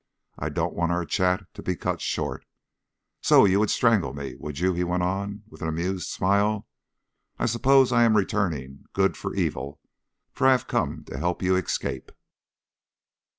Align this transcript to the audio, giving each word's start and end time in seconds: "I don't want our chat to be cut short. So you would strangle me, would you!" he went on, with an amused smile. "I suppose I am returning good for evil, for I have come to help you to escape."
"I 0.35 0.49
don't 0.49 0.73
want 0.73 0.91
our 0.91 1.05
chat 1.05 1.43
to 1.53 1.61
be 1.61 1.75
cut 1.75 2.01
short. 2.01 2.43
So 3.21 3.45
you 3.45 3.59
would 3.59 3.69
strangle 3.69 4.15
me, 4.15 4.33
would 4.39 4.57
you!" 4.57 4.73
he 4.73 4.83
went 4.83 5.03
on, 5.03 5.43
with 5.47 5.61
an 5.61 5.67
amused 5.67 6.09
smile. 6.09 6.67
"I 7.37 7.45
suppose 7.45 7.91
I 7.91 8.01
am 8.01 8.17
returning 8.17 8.85
good 8.93 9.15
for 9.15 9.35
evil, 9.35 9.79
for 10.33 10.47
I 10.47 10.53
have 10.53 10.65
come 10.67 11.03
to 11.05 11.19
help 11.19 11.43
you 11.43 11.51
to 11.55 11.63
escape." 11.63 12.11